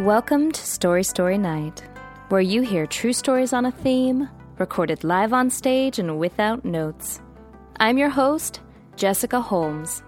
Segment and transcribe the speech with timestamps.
[0.00, 1.86] Welcome to Story Story Night,
[2.30, 7.20] where you hear true stories on a theme, recorded live on stage and without notes.
[7.76, 8.62] I'm your host,
[8.96, 10.02] Jessica Holmes.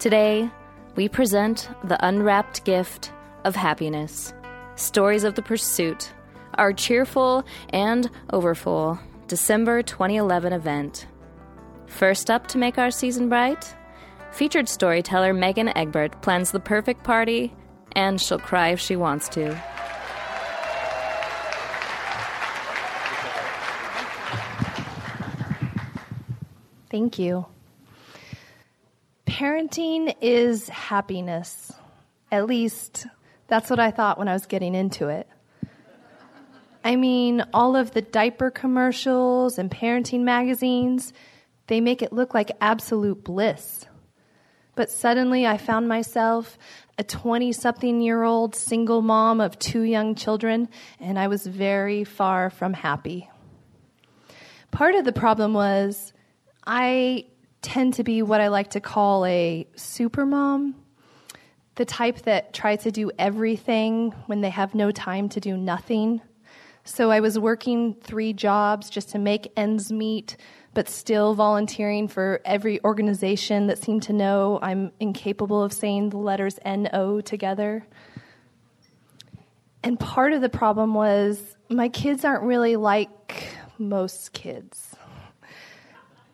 [0.00, 0.50] Today,
[0.96, 3.12] we present the unwrapped gift
[3.44, 4.34] of happiness
[4.74, 6.12] Stories of the Pursuit,
[6.54, 11.06] our cheerful and overfull December 2011 event.
[11.86, 13.72] First up to make our season bright,
[14.32, 17.54] featured storyteller Megan Egbert plans the perfect party,
[17.94, 19.60] and she'll cry if she wants to.
[26.90, 27.46] Thank you.
[29.26, 31.72] Parenting is happiness.
[32.30, 33.06] At least,
[33.48, 35.26] that's what I thought when I was getting into it.
[36.84, 41.12] I mean, all of the diaper commercials and parenting magazines,
[41.68, 43.86] they make it look like absolute bliss.
[44.74, 46.58] But suddenly I found myself
[46.98, 50.68] a 20 something year old single mom of two young children,
[51.00, 53.30] and I was very far from happy.
[54.70, 56.12] Part of the problem was
[56.66, 57.26] I
[57.60, 60.74] tend to be what I like to call a super mom,
[61.76, 66.20] the type that tries to do everything when they have no time to do nothing.
[66.84, 70.36] So I was working three jobs just to make ends meet,
[70.74, 76.16] but still volunteering for every organization that seemed to know I'm incapable of saying the
[76.16, 77.86] letters N O together.
[79.82, 83.48] And part of the problem was my kids aren't really like
[83.78, 84.96] most kids.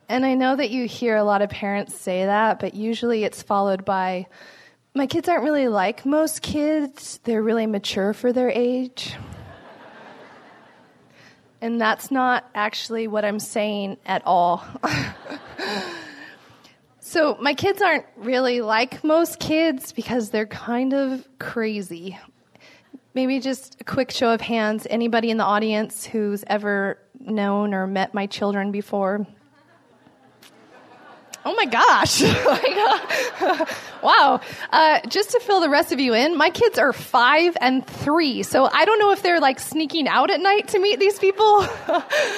[0.09, 3.43] And I know that you hear a lot of parents say that, but usually it's
[3.43, 4.27] followed by
[4.95, 9.15] my kids aren't really like most kids, they're really mature for their age.
[11.61, 14.65] And that's not actually what I'm saying at all.
[17.01, 22.19] so, my kids aren't really like most kids because they're kind of crazy.
[23.15, 27.87] Maybe just a quick show of hands anybody in the audience who's ever known or
[27.87, 29.27] met my children before?
[31.49, 32.21] Oh my gosh.
[34.03, 34.39] wow.
[34.71, 38.43] Uh, just to fill the rest of you in, my kids are five and three.
[38.43, 41.67] So I don't know if they're like sneaking out at night to meet these people,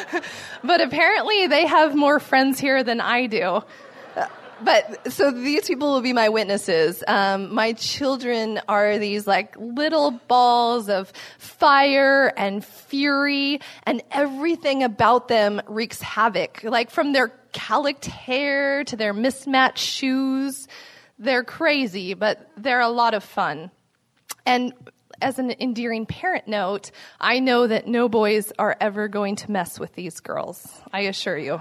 [0.63, 3.65] but apparently they have more friends here than I do
[4.65, 7.03] but so these people will be my witnesses.
[7.07, 15.29] Um, my children are these like little balls of fire and fury, and everything about
[15.29, 16.63] them wreaks havoc.
[16.65, 20.69] Like from their calicked hair to their mismatched shoes,
[21.19, 23.71] they're crazy, but they're a lot of fun.
[24.47, 24.73] And
[25.23, 26.91] as an endearing parent note,
[27.21, 30.67] I know that no boys are ever going to mess with these girls.
[30.93, 31.61] I assure you.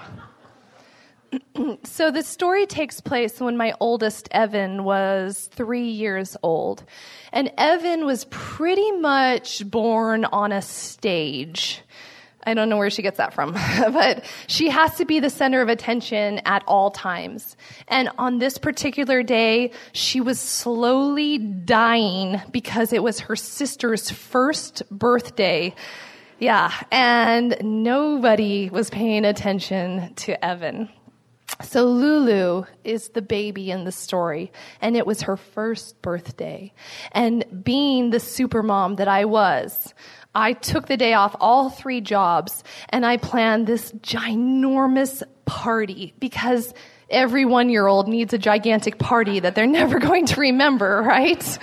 [1.84, 6.84] so the story takes place when my oldest Evan was three years old.
[7.32, 11.82] And Evan was pretty much born on a stage.
[12.46, 15.62] I don't know where she gets that from, but she has to be the center
[15.62, 17.58] of attention at all times.
[17.88, 24.84] And on this particular day, she was slowly dying because it was her sister's first
[24.90, 25.76] birthday.
[26.40, 30.90] Yeah, and nobody was paying attention to Evan.
[31.62, 36.74] So Lulu is the baby in the story, and it was her first birthday.
[37.12, 39.94] And being the super mom that I was,
[40.34, 46.74] I took the day off all three jobs and I planned this ginormous party because
[47.10, 51.58] every one year old needs a gigantic party that they're never going to remember, right?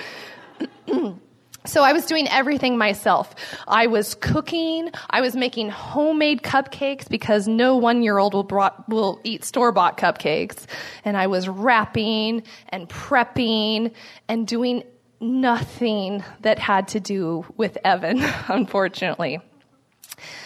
[1.66, 3.34] So I was doing everything myself.
[3.66, 4.90] I was cooking.
[5.10, 9.98] I was making homemade cupcakes because no one year old will, will eat store bought
[9.98, 10.66] cupcakes.
[11.04, 13.92] And I was wrapping and prepping
[14.28, 14.84] and doing
[15.20, 19.40] nothing that had to do with Evan, unfortunately.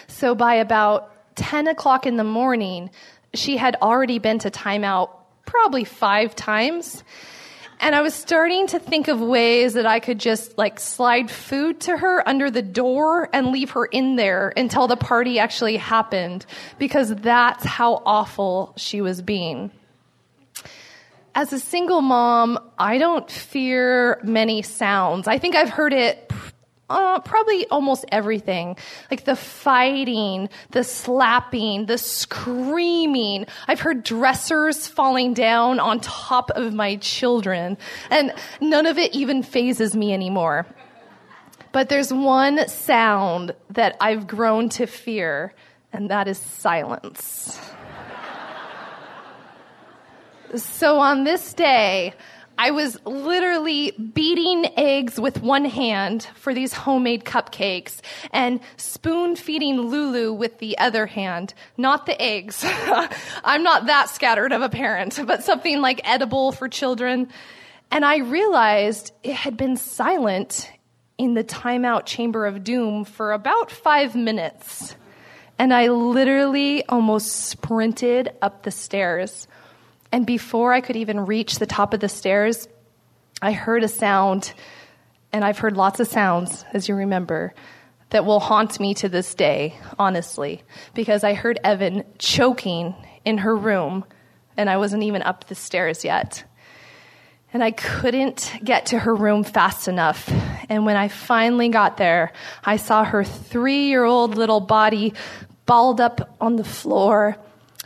[0.07, 2.91] So by about 10 o'clock in the morning,
[3.35, 5.11] she had already been to timeout
[5.47, 7.03] probably five times
[7.81, 11.81] and I was starting to think of ways that I could just like slide food
[11.83, 16.45] to her under the door and leave her in there until the party actually happened
[16.79, 19.71] because that's how awful she was being.
[21.35, 25.27] As a single mom, I don't fear many sounds.
[25.27, 26.31] I think I've heard it
[26.91, 28.77] uh, probably almost everything.
[29.11, 33.47] Like the fighting, the slapping, the screaming.
[33.69, 37.79] I've heard dressers falling down on top of my children,
[38.11, 40.67] and none of it even phases me anymore.
[41.73, 45.55] But there's one sound that I've grown to fear,
[45.93, 47.61] and that is silence.
[50.57, 52.15] so on this day,
[52.61, 58.03] I was literally beating eggs with one hand for these homemade cupcakes
[58.33, 62.63] and spoon feeding Lulu with the other hand, not the eggs.
[63.45, 67.31] I'm not that scattered of a parent, but something like edible for children.
[67.91, 70.71] And I realized it had been silent
[71.17, 74.97] in the timeout chamber of doom for about five minutes.
[75.59, 79.49] And I literally almost sprinted up the stairs.
[80.13, 82.69] And before I could even reach the top of the stairs,
[83.41, 84.53] I heard a sound,
[85.33, 87.55] and I've heard lots of sounds, as you remember,
[88.11, 90.63] that will haunt me to this day, honestly,
[90.95, 94.05] because I heard Evan choking in her room,
[94.57, 96.45] and I wasn't even up the stairs yet.
[97.53, 100.29] And I couldn't get to her room fast enough.
[100.69, 102.33] And when I finally got there,
[102.65, 105.15] I saw her three year old little body
[105.67, 107.37] balled up on the floor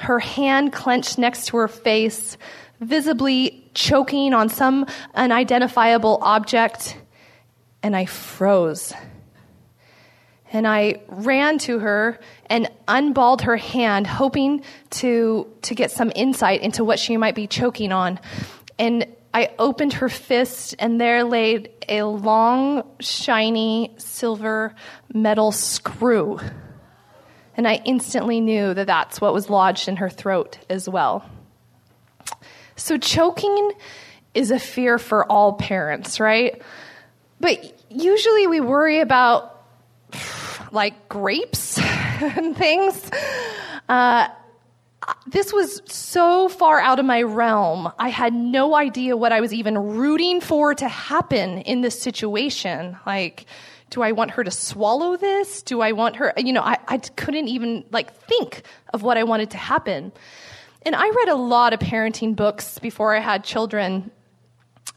[0.01, 2.37] her hand clenched next to her face,
[2.81, 6.97] visibly choking on some unidentifiable object,
[7.83, 8.93] and I froze.
[10.53, 16.63] And I ran to her and unballed her hand, hoping to, to get some insight
[16.63, 18.21] into what she might be choking on.
[18.79, 24.75] And I opened her fist, and there laid a long, shiny silver
[25.13, 26.39] metal screw
[27.57, 31.29] and I instantly knew that that's what was lodged in her throat as well.
[32.77, 33.73] So, choking
[34.35, 36.61] is a fear for all parents, right?
[37.41, 39.65] But usually we worry about
[40.73, 41.79] like grapes
[42.21, 43.11] and things.
[43.89, 44.29] Uh,
[45.27, 47.93] this was so far out of my realm.
[47.99, 52.97] I had no idea what I was even rooting for to happen in this situation.
[53.07, 53.47] Like,
[53.91, 55.63] do I want her to swallow this?
[55.63, 59.25] Do I want her, you know, I, I couldn't even like think of what I
[59.25, 60.13] wanted to happen.
[60.83, 64.11] And I read a lot of parenting books before I had children.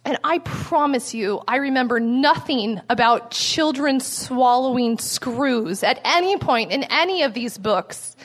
[0.03, 6.83] And I promise you, I remember nothing about children swallowing screws at any point in
[6.83, 8.15] any of these books.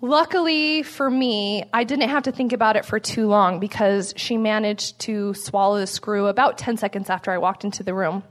[0.00, 4.36] Luckily for me, I didn't have to think about it for too long because she
[4.36, 8.22] managed to swallow the screw about 10 seconds after I walked into the room.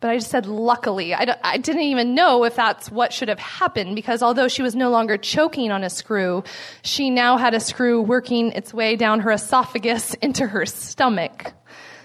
[0.00, 1.14] But I just said, luckily.
[1.14, 4.74] I, I, didn't even know if that's what should have happened because although she was
[4.74, 6.42] no longer choking on a screw,
[6.82, 11.52] she now had a screw working its way down her esophagus into her stomach.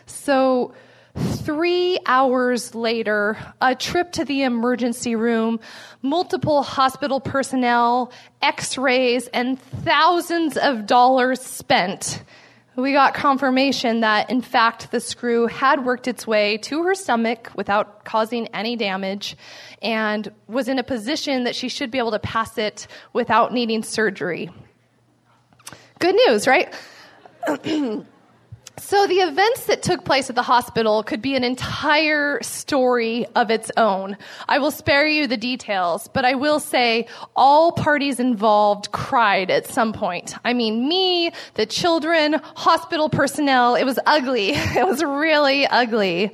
[0.08, 0.74] So,
[1.16, 5.62] three hours later, a trip to the emergency room,
[6.02, 12.22] multiple hospital personnel, x rays, and thousands of dollars spent
[12.76, 17.52] we got confirmation that, in fact, the screw had worked its way to her stomach
[17.56, 19.38] without causing any damage
[19.82, 23.84] and was in a position that she should be able to pass it without needing
[23.84, 24.50] surgery.
[26.00, 26.74] Good news, right?
[28.78, 33.50] So, the events that took place at the hospital could be an entire story of
[33.50, 34.18] its own.
[34.50, 37.08] I will spare you the details, but I will say
[37.38, 40.36] all parties involved cried at some point.
[40.44, 43.76] I mean, me, the children, hospital personnel.
[43.76, 44.54] It was ugly.
[44.76, 46.34] It was really ugly.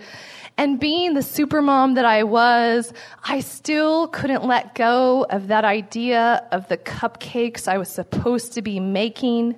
[0.58, 2.92] And being the supermom that I was,
[3.24, 8.62] I still couldn't let go of that idea of the cupcakes I was supposed to
[8.62, 9.56] be making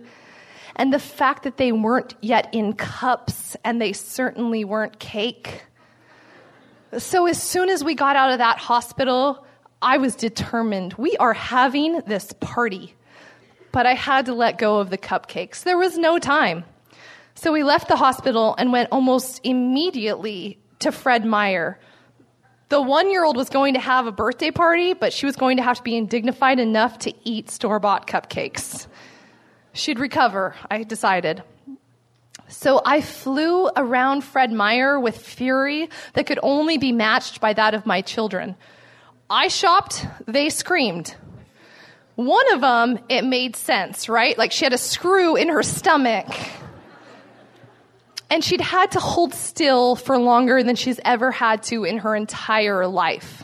[0.76, 5.64] and the fact that they weren't yet in cups and they certainly weren't cake.
[6.98, 9.46] So, as soon as we got out of that hospital,
[9.82, 12.96] I was determined we are having this party.
[13.72, 15.64] But I had to let go of the cupcakes.
[15.64, 16.64] There was no time.
[17.36, 21.80] So we left the hospital and went almost immediately to Fred Meyer.
[22.70, 25.58] The one year old was going to have a birthday party, but she was going
[25.58, 28.88] to have to be indignified enough to eat store bought cupcakes.
[29.74, 31.44] She'd recover, I decided.
[32.48, 37.74] So I flew around Fred Meyer with fury that could only be matched by that
[37.74, 38.56] of my children.
[39.30, 41.16] I shopped, they screamed.
[42.16, 44.38] One of them, it made sense, right?
[44.38, 46.28] Like she had a screw in her stomach.
[48.30, 52.16] And she'd had to hold still for longer than she's ever had to in her
[52.16, 53.44] entire life.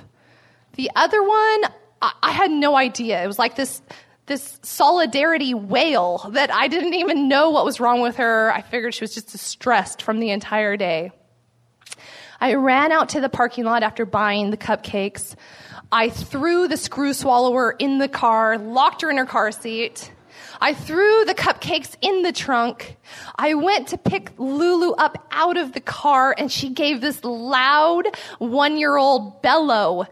[0.74, 1.63] The other one,
[2.01, 3.24] I, I had no idea.
[3.24, 3.81] It was like this
[4.29, 8.53] this solidarity wail that I didn't even know what was wrong with her.
[8.53, 11.12] I figured she was just distressed from the entire day.
[12.39, 15.36] I ran out to the parking lot after buying the cupcakes.
[15.91, 20.13] I threw the screw swallower in the car, locked her in her car seat.
[20.62, 22.98] I threw the cupcakes in the trunk.
[23.36, 28.07] I went to pick Lulu up out of the car and she gave this loud
[28.38, 30.05] one year old bellow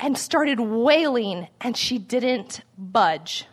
[0.00, 3.46] and started wailing, and she didn't budge.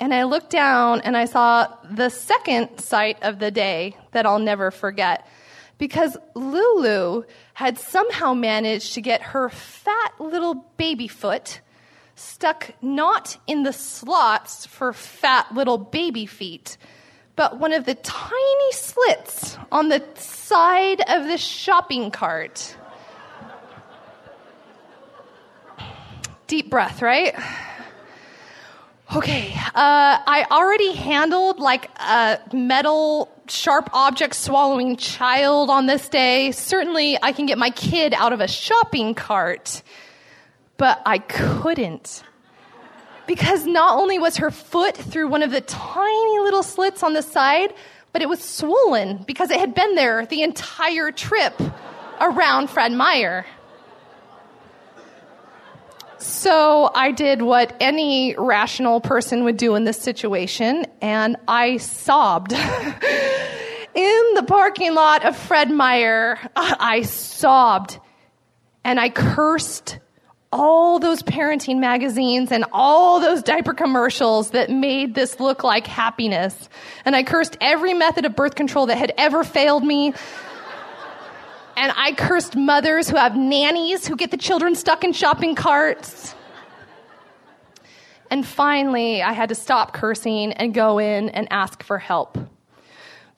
[0.00, 4.38] and I looked down and I saw the second sight of the day that I'll
[4.38, 5.26] never forget.
[5.76, 11.60] Because Lulu had somehow managed to get her fat little baby foot
[12.14, 16.76] stuck not in the slots for fat little baby feet,
[17.36, 22.76] but one of the tiny slits on the side of the shopping cart.
[26.50, 27.32] Deep breath, right?
[29.14, 36.50] Okay, uh, I already handled like a metal sharp object swallowing child on this day.
[36.50, 39.84] Certainly, I can get my kid out of a shopping cart,
[40.76, 42.24] but I couldn't.
[43.28, 47.22] Because not only was her foot through one of the tiny little slits on the
[47.22, 47.72] side,
[48.12, 51.54] but it was swollen because it had been there the entire trip
[52.20, 53.46] around Fred Meyer.
[56.30, 62.52] So I did what any rational person would do in this situation, and I sobbed.
[63.94, 67.98] in the parking lot of Fred Meyer, I sobbed
[68.84, 69.98] and I cursed
[70.52, 76.68] all those parenting magazines and all those diaper commercials that made this look like happiness.
[77.04, 80.14] And I cursed every method of birth control that had ever failed me
[81.80, 86.34] and I cursed mothers who have nannies who get the children stuck in shopping carts.
[88.30, 92.36] And finally, I had to stop cursing and go in and ask for help.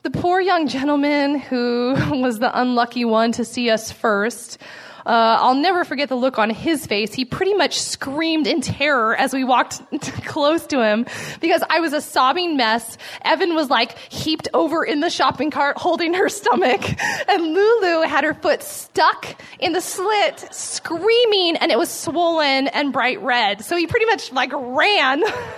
[0.01, 4.57] The poor young gentleman who was the unlucky one to see us first
[5.05, 7.13] uh, I'll never forget the look on his face.
[7.13, 9.81] He pretty much screamed in terror as we walked
[10.25, 11.05] close to him
[11.41, 12.97] because I was a sobbing mess.
[13.23, 16.81] Evan was like heaped over in the shopping cart holding her stomach
[17.29, 22.93] and Lulu had her foot stuck in the slit screaming and it was swollen and
[22.93, 23.63] bright red.
[23.63, 25.21] So he pretty much like ran.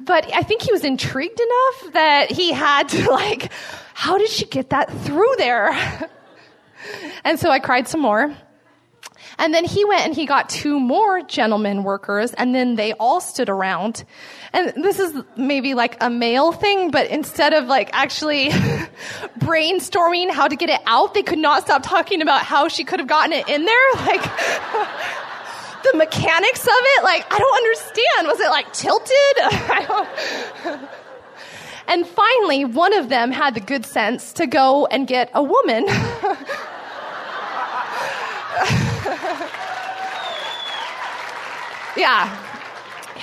[0.00, 3.50] but I think he was intrigued enough that he had to like,
[3.94, 6.08] how did she get that through there?
[7.24, 8.34] and so I cried some more.
[9.38, 13.20] And then he went and he got two more gentlemen workers, and then they all
[13.20, 14.04] stood around.
[14.52, 18.48] And this is maybe like a male thing, but instead of like actually
[19.38, 23.00] brainstorming how to get it out, they could not stop talking about how she could
[23.00, 23.76] have gotten it in there.
[24.00, 24.22] Like,
[25.82, 28.26] the mechanics of it, like, I don't understand.
[28.26, 29.36] Was it like tilted?
[31.86, 35.86] and finally, one of them had the good sense to go and get a woman.
[41.96, 42.28] Yeah.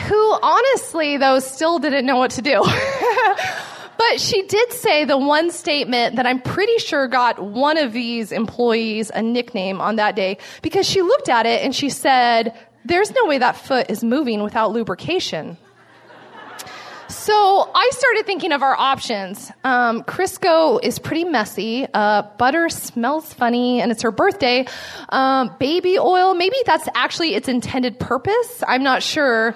[0.08, 2.64] Who honestly, though, still didn't know what to do.
[3.98, 8.32] but she did say the one statement that I'm pretty sure got one of these
[8.32, 12.54] employees a nickname on that day because she looked at it and she said,
[12.86, 15.58] There's no way that foot is moving without lubrication.
[17.10, 19.52] So I started thinking of our options.
[19.64, 21.88] Um, Crisco is pretty messy.
[21.94, 24.66] Uh, butter smells funny, and it's her birthday.
[25.10, 28.64] Um, baby oil, maybe that's actually its intended purpose.
[28.68, 29.56] I'm not sure.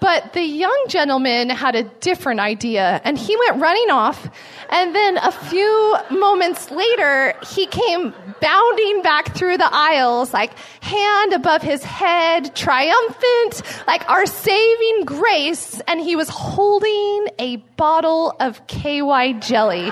[0.00, 4.28] But the young gentleman had a different idea, and he went running off.
[4.70, 10.52] And then a few moments later, he came bounding back through the aisles, like
[10.82, 15.80] hand above his head, triumphant, like our saving grace.
[15.88, 19.90] And he was holding a bottle of KY jelly.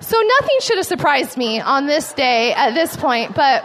[0.00, 3.64] So nothing should have surprised me on this day at this point, but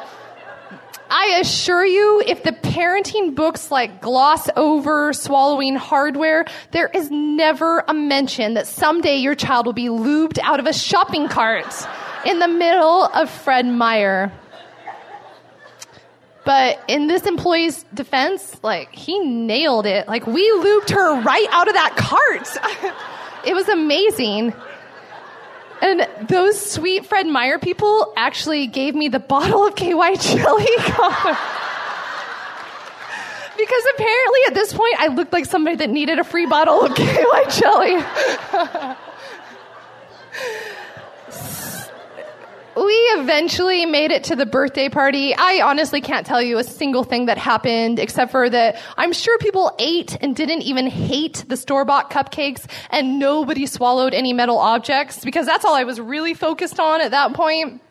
[1.16, 7.84] I assure you, if the parenting books like gloss over swallowing hardware, there is never
[7.88, 11.72] a mention that someday your child will be lubed out of a shopping cart
[12.26, 14.32] in the middle of Fred Meyer.
[16.46, 20.08] But in this employee's defense, like, he nailed it.
[20.08, 22.50] Like, we lubed her right out of that cart.
[23.46, 24.52] it was amazing.
[25.84, 30.70] And those sweet Fred Meyer people actually gave me the bottle of KY jelly.
[33.58, 36.96] because apparently at this point I looked like somebody that needed a free bottle of
[36.96, 37.98] KY jelly.
[42.76, 45.34] we eventually made it to the birthday party.
[45.36, 49.38] I honestly can't tell you a single thing that happened except for that I'm sure
[49.38, 54.58] people ate and didn't even hate the store bought cupcakes and nobody swallowed any metal
[54.58, 57.82] objects because that's all I was really focused on at that point.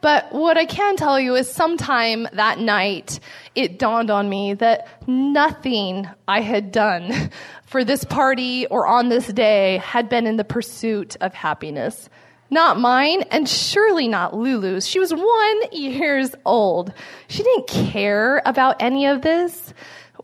[0.00, 3.18] But what I can tell you is sometime that night,
[3.54, 7.30] it dawned on me that nothing I had done
[7.66, 12.08] for this party or on this day had been in the pursuit of happiness.
[12.50, 14.86] Not mine, and surely not Lulu's.
[14.86, 16.92] She was one years old.
[17.28, 19.74] She didn't care about any of this.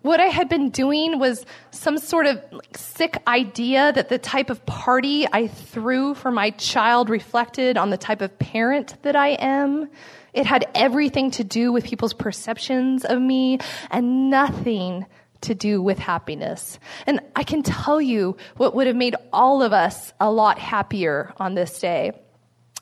[0.00, 4.50] what I had been doing was some sort of like, sick idea that the type
[4.50, 9.28] of party I threw for my child reflected on the type of parent that I
[9.28, 9.88] am.
[10.32, 15.06] It had everything to do with people's perceptions of me and nothing
[15.44, 16.78] to do with happiness.
[17.06, 21.32] And I can tell you what would have made all of us a lot happier
[21.38, 22.12] on this day.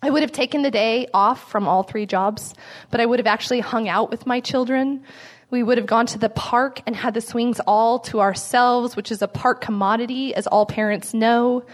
[0.04, 2.54] I would have taken the day off from all three jobs,
[2.90, 5.04] but I would have actually hung out with my children.
[5.50, 9.12] We would have gone to the park and had the swings all to ourselves, which
[9.12, 11.64] is a park commodity, as all parents know.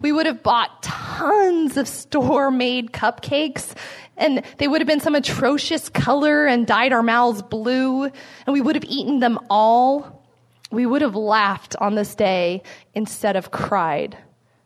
[0.00, 3.74] We would have bought tons of store made cupcakes,
[4.16, 8.60] and they would have been some atrocious color and dyed our mouths blue, and we
[8.60, 10.21] would have eaten them all.
[10.72, 12.62] We would have laughed on this day
[12.94, 14.16] instead of cried.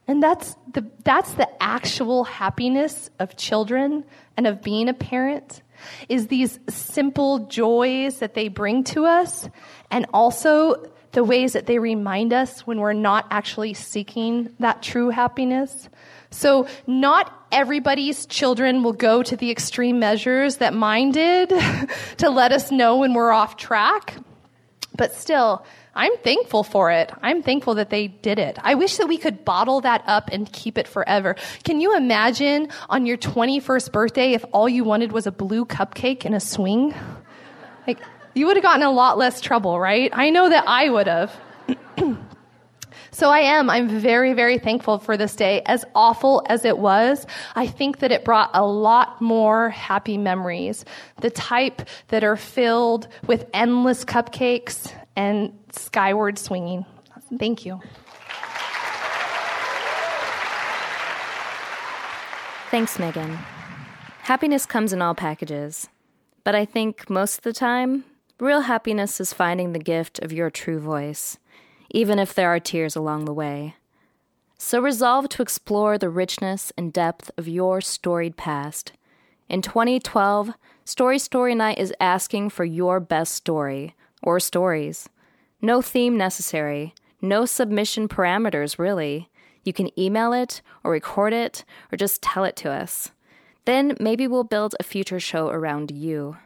[0.08, 4.04] And that's the, that's the actual happiness of children
[4.36, 5.62] and of being a parent
[6.08, 9.48] is these simple joys that they bring to us
[9.90, 15.08] and also the ways that they remind us when we're not actually seeking that true
[15.08, 15.88] happiness.
[16.30, 21.48] So, not everybody's children will go to the extreme measures that mine did
[22.18, 24.14] to let us know when we're off track.
[24.94, 25.64] But still,
[25.96, 27.10] I'm thankful for it.
[27.22, 28.58] I'm thankful that they did it.
[28.62, 31.36] I wish that we could bottle that up and keep it forever.
[31.64, 36.26] Can you imagine on your 21st birthday if all you wanted was a blue cupcake
[36.26, 36.94] and a swing?
[37.86, 37.98] Like,
[38.34, 40.10] you would have gotten a lot less trouble, right?
[40.12, 41.34] I know that I would have.
[43.16, 43.70] So I am.
[43.70, 45.62] I'm very, very thankful for this day.
[45.64, 50.84] As awful as it was, I think that it brought a lot more happy memories.
[51.22, 56.84] The type that are filled with endless cupcakes and skyward swinging.
[57.38, 57.80] Thank you.
[62.70, 63.38] Thanks, Megan.
[64.22, 65.88] Happiness comes in all packages,
[66.42, 68.04] but I think most of the time,
[68.40, 71.38] real happiness is finding the gift of your true voice,
[71.90, 73.76] even if there are tears along the way.
[74.58, 78.92] So resolve to explore the richness and depth of your storied past.
[79.48, 80.52] In 2012,
[80.84, 85.08] Story Story Night is asking for your best story or stories.
[85.60, 89.28] No theme necessary, no submission parameters, really.
[89.64, 93.10] You can email it or record it or just tell it to us.
[93.64, 96.36] Then maybe we'll build a future show around you.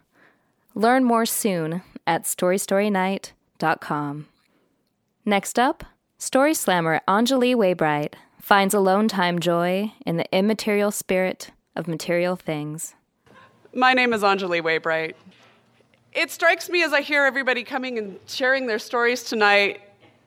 [0.74, 4.26] Learn more soon at storystorynight.com.
[5.26, 5.84] Next up,
[6.16, 12.94] story slammer Anjuli Waybright finds alone time joy in the immaterial spirit of material things.
[13.74, 15.14] My name is Anjuli Waybright.
[16.12, 19.80] It strikes me as I hear everybody coming and sharing their stories tonight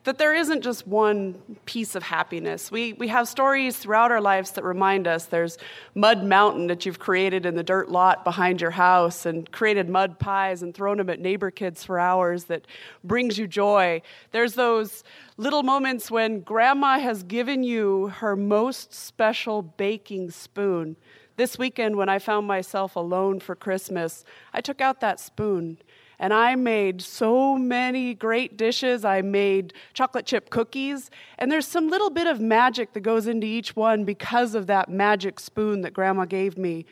[0.06, 1.34] that there isn't just one
[1.66, 2.72] piece of happiness.
[2.72, 5.58] We, we have stories throughout our lives that remind us there's
[5.94, 10.20] Mud Mountain that you've created in the dirt lot behind your house and created mud
[10.20, 12.66] pies and thrown them at neighbor kids for hours that
[13.04, 14.02] brings you joy.
[14.32, 15.04] There's those
[15.36, 20.96] little moments when grandma has given you her most special baking spoon
[21.36, 25.78] this weekend, when I found myself alone for Christmas, I took out that spoon
[26.20, 29.04] and I made so many great dishes.
[29.04, 33.46] I made chocolate chip cookies, and there's some little bit of magic that goes into
[33.46, 36.86] each one because of that magic spoon that Grandma gave me.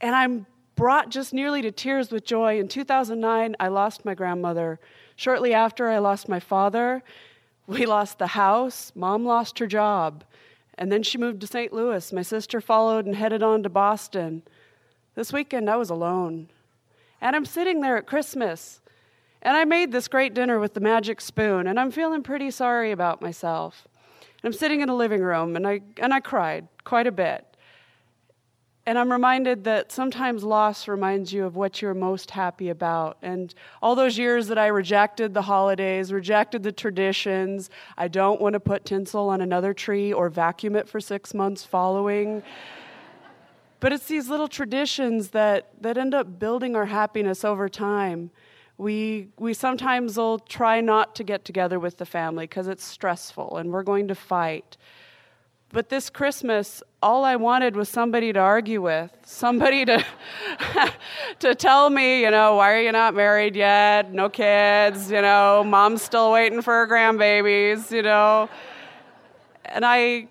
[0.00, 2.58] And I'm brought just nearly to tears with joy.
[2.58, 4.78] In 2009, I lost my grandmother.
[5.16, 7.02] Shortly after, I lost my father.
[7.66, 8.92] We lost the house.
[8.94, 10.22] Mom lost her job.
[10.78, 11.72] And then she moved to St.
[11.72, 12.12] Louis.
[12.12, 14.42] My sister followed and headed on to Boston.
[15.16, 16.48] This weekend, I was alone.
[17.20, 18.80] And I'm sitting there at Christmas.
[19.42, 22.92] And I made this great dinner with the magic spoon, and I'm feeling pretty sorry
[22.92, 23.86] about myself.
[24.20, 27.44] And I'm sitting in the living room, and I, and I cried quite a bit.
[28.88, 33.18] And I'm reminded that sometimes loss reminds you of what you're most happy about.
[33.20, 38.54] And all those years that I rejected the holidays, rejected the traditions, I don't want
[38.54, 42.42] to put tinsel on another tree or vacuum it for six months following.
[43.80, 48.30] but it's these little traditions that, that end up building our happiness over time.
[48.78, 53.58] We, we sometimes will try not to get together with the family because it's stressful
[53.58, 54.78] and we're going to fight.
[55.70, 60.02] But this Christmas, all I wanted was somebody to argue with, somebody to,
[61.40, 64.10] to tell me, you know, why are you not married yet?
[64.10, 68.48] No kids, you know, mom's still waiting for her grandbabies, you know.
[69.66, 70.28] And I,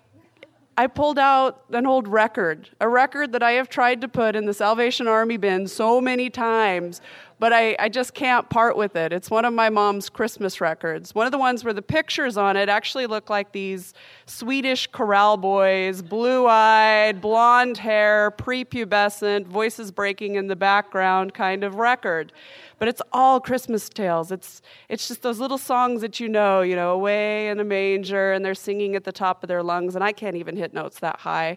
[0.76, 4.44] I pulled out an old record, a record that I have tried to put in
[4.46, 7.00] the Salvation Army bin so many times,
[7.38, 9.12] but I, I just can't part with it.
[9.12, 11.14] It's one of my mom's Christmas records.
[11.14, 13.94] One of the ones where the pictures on it actually look like these
[14.26, 21.76] Swedish chorale boys, blue eyed, blonde hair, prepubescent, voices breaking in the background kind of
[21.76, 22.32] record.
[22.78, 24.32] But it's all Christmas tales.
[24.32, 28.32] It's, it's just those little songs that you know, you know, away in a manger,
[28.32, 31.00] and they're singing at the top of their lungs, and I can't even hit notes
[31.00, 31.56] that high.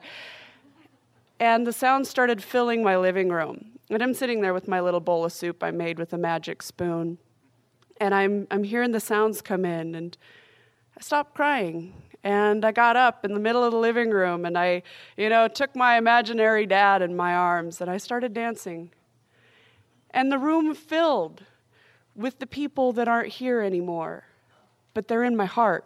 [1.42, 3.80] And the sound started filling my living room.
[3.90, 6.62] And I'm sitting there with my little bowl of soup I made with a magic
[6.62, 7.18] spoon.
[8.00, 10.16] And I'm, I'm hearing the sounds come in, and
[10.96, 11.96] I stopped crying.
[12.24, 14.84] And I got up in the middle of the living room and I,
[15.18, 18.92] you know, took my imaginary dad in my arms and I started dancing.
[20.12, 21.44] And the room filled
[22.14, 24.26] with the people that aren't here anymore,
[24.94, 25.86] but they're in my heart.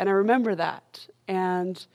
[0.00, 1.06] And I remember that.
[1.28, 1.86] And,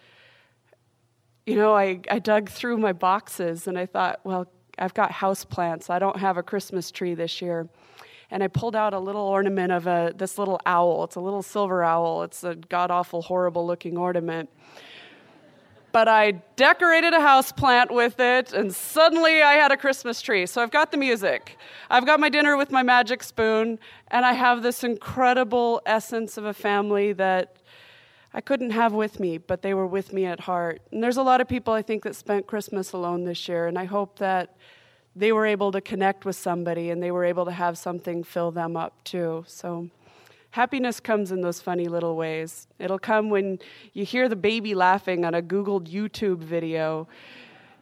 [1.46, 5.46] you know, I, I dug through my boxes and I thought, well, I've got house
[5.46, 5.90] plants.
[5.90, 7.68] I don't have a Christmas tree this year.
[8.32, 11.04] And I pulled out a little ornament of a, this little owl.
[11.04, 12.24] It's a little silver owl.
[12.24, 14.50] It's a god awful, horrible looking ornament.
[15.92, 20.48] But I decorated a house plant with it, and suddenly I had a Christmas tree.
[20.48, 21.56] So I've got the music,
[21.88, 23.78] I've got my dinner with my magic spoon,
[24.08, 27.58] and I have this incredible essence of a family that
[28.34, 30.82] I couldn't have with me, but they were with me at heart.
[30.92, 33.78] And there's a lot of people I think that spent Christmas alone this year, and
[33.78, 34.56] I hope that
[35.16, 38.52] they were able to connect with somebody and they were able to have something fill
[38.52, 39.44] them up too.
[39.48, 39.90] So
[40.52, 42.68] happiness comes in those funny little ways.
[42.80, 43.60] It'll come when
[43.94, 47.08] you hear the baby laughing on a Googled YouTube video.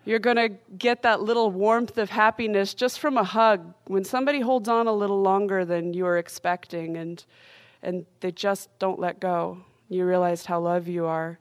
[0.04, 4.42] You're going to get that little warmth of happiness just from a hug when somebody
[4.42, 7.24] holds on a little longer than you were expecting and
[7.84, 9.58] and they just don't let go
[9.92, 11.40] you realized how loved you are.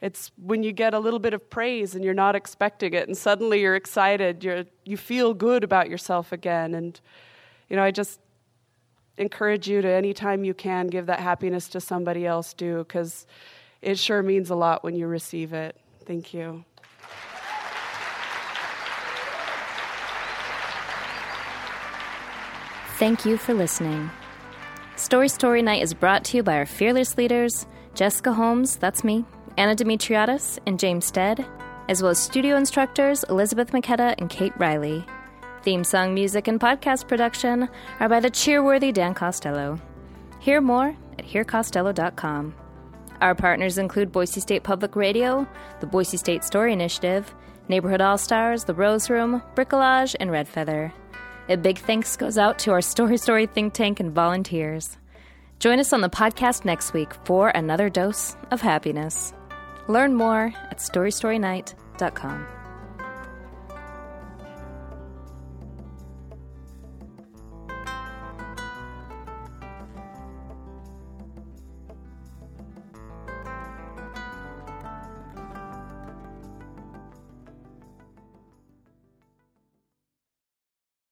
[0.00, 3.16] It's when you get a little bit of praise and you're not expecting it, and
[3.16, 4.42] suddenly you're excited.
[4.42, 6.74] You're, you feel good about yourself again.
[6.74, 7.00] And,
[7.68, 8.18] you know, I just
[9.16, 13.26] encourage you to, anytime you can, give that happiness to somebody else, do, because
[13.80, 15.76] it sure means a lot when you receive it.
[16.04, 16.64] Thank you.
[22.98, 24.10] Thank you for listening.
[24.96, 29.24] Story Story Night is brought to you by our fearless leaders, Jessica Holmes, that's me,
[29.58, 31.44] Anna Demetriadis, and James Stead,
[31.88, 35.04] as well as studio instructors Elizabeth McKetta and Kate Riley.
[35.62, 37.68] Theme song music and podcast production
[38.00, 39.78] are by the cheerworthy Dan Costello.
[40.40, 42.54] Hear more at hearcostello.com.
[43.20, 45.46] Our partners include Boise State Public Radio,
[45.80, 47.32] the Boise State Story Initiative,
[47.68, 50.92] Neighborhood All Stars, The Rose Room, Bricolage, and Red Feather.
[51.48, 54.96] A big thanks goes out to our Story Story think tank and volunteers.
[55.62, 59.32] Join us on the podcast next week for another dose of happiness.
[59.86, 62.61] Learn more at storystorynight.com.